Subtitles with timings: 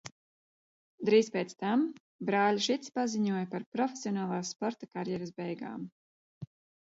[1.09, 1.83] Drīz pēc tam
[2.29, 5.85] brāļi Šici paziņoja par profesionālā sporta karjeras beigām.